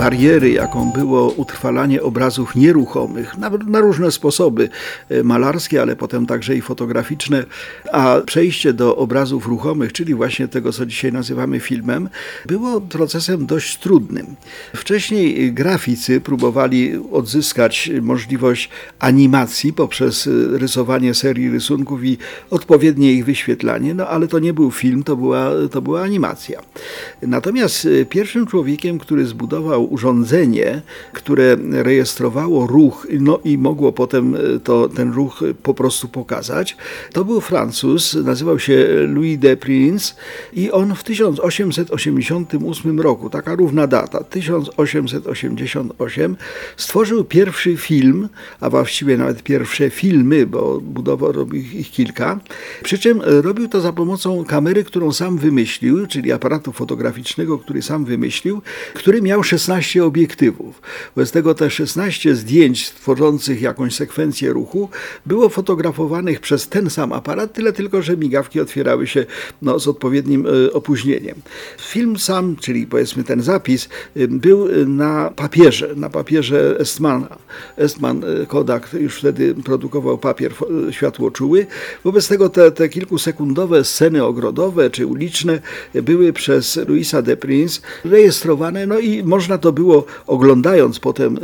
bariery, 0.00 0.50
jaką 0.50 0.90
było 0.90 1.30
utrwalanie 1.30 2.02
obrazów 2.02 2.56
nieruchomych 2.56 3.38
na, 3.38 3.50
na, 3.50 3.80
różne 3.80 4.10
sposoby, 4.10 4.68
e, 5.08 5.22
malarskie, 5.22 5.82
ale 5.82 5.96
potem 5.96 6.26
także 6.26 6.56
i 6.56 6.60
fotograficzne, 6.60 7.44
a 7.92 8.20
przejście 8.26 8.72
do 8.72 8.96
obrazów 8.96 9.46
ruchomych, 9.46 9.92
czyli 9.92 10.14
właśnie 10.14 10.48
tego, 10.48 10.72
co 10.72 10.86
dzisiaj 10.86 11.12
nazywamy 11.12 11.60
filmem, 11.60 12.08
było 12.46 12.80
procesem 12.80 13.46
dość 13.46 13.78
trudnym. 13.78 14.26
Wcześniej 14.76 15.52
graficy 15.52 16.20
próbowali 16.20 16.92
odzyskać 17.12 17.90
możliwość 18.02 18.68
animacji 18.98 19.72
poprzez 19.72 20.28
rysowanie 20.52 21.14
serii 21.14 21.50
rysunków 21.50 22.04
i 22.04 22.18
odpowiednie 22.50 23.12
ich 23.12 23.24
wyświetlanie, 23.24 23.94
no 23.94 24.06
ale 24.06 24.28
to 24.28 24.38
nie 24.38 24.52
był 24.52 24.70
film, 24.70 25.02
to 25.02 25.16
była, 25.16 25.50
to 25.70 25.82
była 25.82 26.02
animacja. 26.02 26.60
Natomiast 27.22 27.88
pierwszym 28.08 28.46
człowiekiem, 28.46 28.98
który 28.98 29.26
zbudował 29.26 29.89
urządzenie, 29.90 30.82
które 31.12 31.56
rejestrowało 31.70 32.66
ruch 32.66 33.06
no 33.20 33.38
i 33.44 33.58
mogło 33.58 33.92
potem 33.92 34.34
e, 34.34 34.38
to, 34.64 34.88
ten 34.88 35.12
ruch 35.12 35.40
po 35.62 35.74
prostu 35.74 36.08
pokazać. 36.08 36.76
To 37.12 37.24
był 37.24 37.40
Francuz, 37.40 38.14
nazywał 38.14 38.58
się 38.58 38.86
Louis 39.08 39.38
de 39.38 39.56
Prince 39.56 40.14
i 40.52 40.70
on 40.70 40.94
w 40.94 41.04
1888 41.04 43.00
roku, 43.00 43.30
taka 43.30 43.54
równa 43.54 43.86
data, 43.86 44.24
1888, 44.24 46.36
stworzył 46.76 47.24
pierwszy 47.24 47.76
film, 47.76 48.28
a 48.60 48.70
właściwie 48.70 49.16
nawet 49.16 49.42
pierwsze 49.42 49.90
filmy, 49.90 50.46
bo 50.46 50.80
budował 50.80 51.32
robił 51.32 51.62
ich 51.62 51.90
kilka, 51.90 52.40
przy 52.82 52.98
czym 52.98 53.22
robił 53.22 53.68
to 53.68 53.80
za 53.80 53.92
pomocą 53.92 54.44
kamery, 54.44 54.84
którą 54.84 55.12
sam 55.12 55.38
wymyślił, 55.38 56.06
czyli 56.06 56.32
aparatu 56.32 56.72
fotograficznego, 56.72 57.58
który 57.58 57.82
sam 57.82 58.04
wymyślił, 58.04 58.62
który 58.94 59.22
miał 59.22 59.42
16 59.42 59.79
16 59.80 60.04
obiektywów. 60.04 60.82
Wobec 61.16 61.30
tego 61.30 61.54
te 61.54 61.70
16 61.70 62.34
zdjęć 62.34 62.90
tworzących 62.90 63.62
jakąś 63.62 63.94
sekwencję 63.94 64.52
ruchu 64.52 64.88
było 65.26 65.48
fotografowanych 65.48 66.40
przez 66.40 66.68
ten 66.68 66.90
sam 66.90 67.12
aparat, 67.12 67.52
tyle 67.52 67.72
tylko, 67.72 68.02
że 68.02 68.16
migawki 68.16 68.60
otwierały 68.60 69.06
się 69.06 69.26
no, 69.62 69.78
z 69.78 69.88
odpowiednim 69.88 70.46
y, 70.46 70.72
opóźnieniem. 70.72 71.34
Film 71.80 72.18
sam, 72.18 72.56
czyli 72.56 72.86
powiedzmy 72.86 73.24
ten 73.24 73.42
zapis, 73.42 73.88
y, 74.16 74.28
był 74.28 74.68
na 74.86 75.30
papierze, 75.36 75.94
na 75.96 76.10
papierze 76.10 76.76
Estmana. 76.78 77.36
Estman 77.76 78.24
Kodak 78.48 78.92
już 78.92 79.18
wtedy 79.18 79.54
produkował 79.54 80.18
papier 80.18 80.52
światłoczuły. 80.90 81.66
Wobec 82.04 82.28
tego 82.28 82.48
te, 82.48 82.70
te 82.70 82.88
kilkusekundowe 82.88 83.84
sceny 83.84 84.24
ogrodowe 84.24 84.90
czy 84.90 85.06
uliczne 85.06 85.60
były 85.94 86.32
przez 86.32 86.76
Louisa 86.76 87.22
de 87.22 87.36
Prince 87.36 87.82
rejestrowane, 88.04 88.86
no 88.86 88.98
i 88.98 89.22
można 89.24 89.58
to 89.60 89.72
było, 89.72 90.04
oglądając 90.26 91.00
potem 91.00 91.38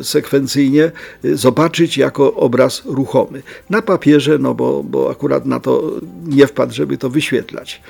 e, 0.00 0.04
sekwencyjnie, 0.04 0.92
e, 1.24 1.36
zobaczyć 1.36 1.96
jako 1.96 2.34
obraz 2.34 2.82
ruchomy. 2.84 3.42
Na 3.70 3.82
papierze, 3.82 4.38
no 4.38 4.54
bo, 4.54 4.82
bo 4.82 5.10
akurat 5.10 5.46
na 5.46 5.60
to 5.60 5.92
nie 6.26 6.46
wpadł, 6.46 6.72
żeby 6.72 6.98
to 6.98 7.10
wyświetlać. 7.10 7.82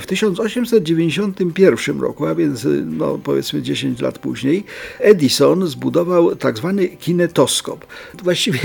W 0.00 0.06
1891 0.06 2.00
roku, 2.00 2.26
a 2.26 2.34
więc 2.34 2.66
no, 2.84 3.18
powiedzmy 3.24 3.62
10 3.62 4.00
lat 4.00 4.18
później, 4.18 4.64
Edison 4.98 5.66
zbudował 5.66 6.36
tak 6.36 6.56
zwany 6.56 6.88
kinetoskop. 6.88 7.86
Właściwie 8.22 8.60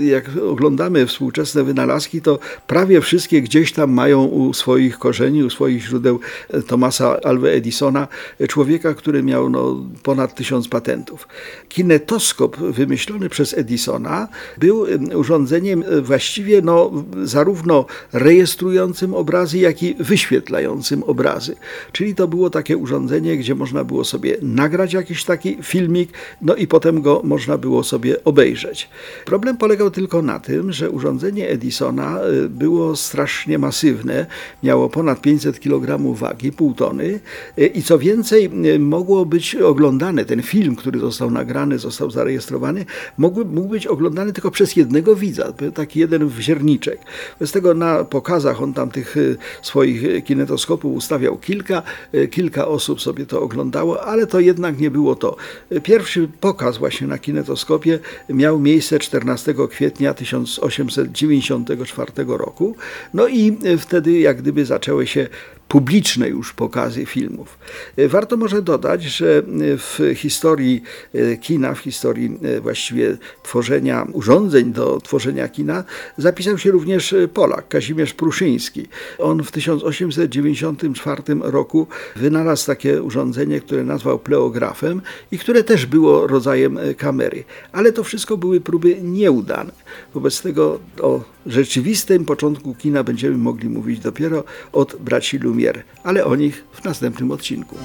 jak 0.00 0.24
oglądamy 0.48 1.06
współczesne 1.06 1.64
wynalazki, 1.64 2.22
to 2.22 2.38
prawie 2.66 3.00
wszystkie 3.00 3.42
gdzieś 3.42 3.72
tam 3.72 3.92
mają 3.92 4.24
u 4.24 4.54
swoich 4.54 4.98
korzeni, 4.98 5.44
u 5.44 5.50
swoich 5.50 5.82
źródeł 5.82 6.20
Thomasa 6.66 7.20
Alva 7.24 7.48
Edisona, 7.48 8.08
człowieka, 8.48 8.94
który 8.94 9.22
miał 9.22 9.50
no, 9.50 9.84
ponad 10.02 10.34
tysiąc 10.34 10.68
patentów. 10.68 11.28
Kinetoskop 11.68 12.56
wymyślony 12.56 13.28
przez 13.28 13.58
Edisona 13.58 14.28
był 14.58 14.86
urządzeniem 15.14 15.82
e, 15.82 16.00
właściwie 16.00 16.62
no, 16.62 16.90
zarówno 17.24 17.84
rejestrującym 18.12 19.14
obrazy, 19.14 19.58
jak 19.58 19.82
i 19.82 19.94
wyświetlającym 19.94 21.02
obrazy. 21.02 21.56
Czyli 21.92 22.14
to 22.14 22.28
było 22.28 22.50
takie 22.50 22.76
urządzenie, 22.76 23.36
gdzie 23.36 23.54
można 23.54 23.84
było 23.84 24.04
sobie 24.04 24.36
nagrać 24.42 24.92
jakiś 24.92 25.24
taki 25.24 25.58
filmik, 25.62 26.10
no 26.42 26.54
i 26.54 26.66
potem 26.66 27.02
go 27.02 27.20
można 27.24 27.58
było 27.58 27.84
sobie 27.84 28.24
obejrzeć. 28.24 28.88
Problem 29.24 29.56
polegał 29.56 29.90
tylko 29.90 30.22
na 30.22 30.40
tym, 30.40 30.72
że 30.72 30.90
urządzenie 30.90 31.48
Edisona 31.48 32.20
e, 32.20 32.48
było 32.48 32.96
strasznie 32.96 33.58
masywne, 33.58 34.26
miało 34.62 34.88
ponad 34.88 35.20
500 35.20 35.60
kg 35.60 36.14
wagi, 36.14 36.52
pół 36.52 36.74
tony 36.74 37.20
e, 37.58 37.66
i 37.66 37.82
co 37.82 37.98
więcej 37.98 38.50
mogło 38.78 39.26
być 39.26 39.56
oglądane 39.56 39.79
oglądane, 39.80 40.24
ten 40.24 40.42
film, 40.42 40.76
który 40.76 40.98
został 40.98 41.30
nagrany, 41.30 41.78
został 41.78 42.10
zarejestrowany, 42.10 42.84
mógł, 43.18 43.44
mógł 43.44 43.68
być 43.68 43.86
oglądany 43.86 44.32
tylko 44.32 44.50
przez 44.50 44.76
jednego 44.76 45.16
widza, 45.16 45.52
taki 45.74 46.00
jeden 46.00 46.28
wzierniczek. 46.28 47.00
Z 47.40 47.52
tego 47.52 47.74
na 47.74 48.04
pokazach 48.04 48.62
on 48.62 48.72
tam 48.74 48.90
tych 48.90 49.16
y, 49.16 49.36
swoich 49.62 50.24
kinetoskopów 50.24 50.96
ustawiał 50.96 51.38
kilka, 51.38 51.82
y, 52.14 52.28
kilka 52.28 52.68
osób 52.68 53.00
sobie 53.00 53.26
to 53.26 53.42
oglądało, 53.42 54.04
ale 54.04 54.26
to 54.26 54.40
jednak 54.40 54.78
nie 54.78 54.90
było 54.90 55.16
to. 55.16 55.36
Pierwszy 55.82 56.28
pokaz 56.40 56.78
właśnie 56.78 57.06
na 57.06 57.18
kinetoskopie 57.18 57.98
miał 58.28 58.58
miejsce 58.58 58.98
14 58.98 59.54
kwietnia 59.70 60.14
1894 60.14 62.12
roku. 62.26 62.76
No 63.14 63.28
i 63.28 63.58
wtedy 63.78 64.18
jak 64.18 64.42
gdyby 64.42 64.64
zaczęły 64.64 65.06
się 65.06 65.28
publiczne 65.70 66.28
już 66.28 66.52
pokazy 66.52 67.06
filmów. 67.06 67.58
E, 67.96 68.08
warto 68.08 68.36
może 68.36 68.62
dodać, 68.62 69.02
że 69.02 69.38
e, 69.38 69.42
w 69.76 70.00
historii 70.14 70.82
e, 71.14 71.36
kina, 71.36 71.74
w 71.74 71.78
historii 71.78 72.38
właściwie 72.60 73.16
tworzenia 73.42 74.06
urządzeń 74.12 74.72
do 74.72 75.00
tworzenia 75.00 75.48
kina, 75.48 75.84
zapisał 76.18 76.58
się 76.58 76.70
również 76.70 77.14
Polak, 77.34 77.68
Kazimierz 77.68 78.14
Pruszyński. 78.14 78.86
On 79.18 79.42
w 79.44 79.50
1894 79.50 81.22
roku 81.40 81.86
wynalazł 82.16 82.66
takie 82.66 83.02
urządzenie, 83.02 83.60
które 83.60 83.84
nazwał 83.84 84.18
pleografem 84.18 85.02
i 85.32 85.38
które 85.38 85.64
też 85.64 85.86
było 85.86 86.26
rodzajem 86.26 86.78
kamery. 86.96 87.44
Ale 87.72 87.92
to 87.92 88.04
wszystko 88.04 88.36
były 88.36 88.60
próby 88.60 88.96
nieudane. 89.02 89.72
Wobec 90.14 90.42
tego 90.42 90.80
o 91.00 91.20
rzeczywistym 91.46 92.24
początku 92.24 92.74
kina 92.74 93.04
będziemy 93.04 93.38
mogli 93.38 93.68
mówić 93.68 94.00
dopiero 94.00 94.44
od 94.72 94.96
braci 94.96 95.38
Lumière, 95.38 95.59
premier, 95.60 95.84
ale 96.04 96.24
o 96.24 96.36
nich 96.36 96.64
w 96.72 96.84
następnym 96.84 97.30
odcinku. 97.30 97.76